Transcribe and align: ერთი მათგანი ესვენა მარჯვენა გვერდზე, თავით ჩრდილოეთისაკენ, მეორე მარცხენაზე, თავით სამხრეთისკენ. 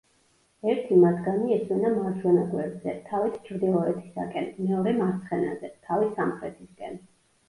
ერთი 0.71 0.95
მათგანი 1.01 1.51
ესვენა 1.57 1.91
მარჯვენა 1.97 2.45
გვერდზე, 2.53 2.95
თავით 3.09 3.37
ჩრდილოეთისაკენ, 3.49 4.47
მეორე 4.63 4.95
მარცხენაზე, 5.03 5.71
თავით 5.91 6.17
სამხრეთისკენ. 6.21 6.97